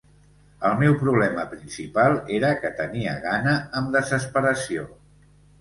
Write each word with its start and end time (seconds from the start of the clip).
El 0.69 0.79
meu 0.83 0.95
problema 1.01 1.43
principal 1.51 2.17
era 2.39 2.51
que 2.63 2.73
tenia 2.81 3.15
gana 3.27 3.55
amb 3.81 3.97
desesperació. 3.99 4.91